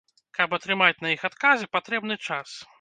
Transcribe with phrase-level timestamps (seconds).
[0.37, 2.61] Каб атрымаць на іх адказы, патрэбны час.